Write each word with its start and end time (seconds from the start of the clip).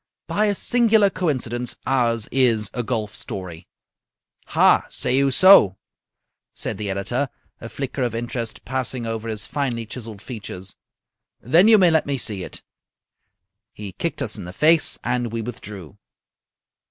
"By 0.25 0.47
a 0.47 0.55
singular 0.55 1.11
coincidence, 1.11 1.75
ours 1.85 2.27
is 2.31 2.71
a 2.73 2.81
golf 2.81 3.13
story." 3.13 3.67
"Ha! 4.47 4.87
say 4.89 5.15
you 5.15 5.29
so?" 5.29 5.77
said 6.55 6.79
the 6.79 6.89
editor, 6.89 7.29
a 7.59 7.69
flicker 7.69 8.01
of 8.01 8.15
interest 8.15 8.65
passing 8.65 9.05
over 9.05 9.29
his 9.29 9.45
finely 9.45 9.85
chiselled 9.85 10.23
features. 10.23 10.75
"Then 11.39 11.67
you 11.67 11.77
may 11.77 11.91
let 11.91 12.07
me 12.07 12.17
see 12.17 12.43
it." 12.43 12.63
He 13.73 13.91
kicked 13.91 14.23
us 14.23 14.39
in 14.39 14.45
the 14.45 14.53
face, 14.53 14.97
and 15.03 15.31
we 15.31 15.43
withdrew. 15.43 15.99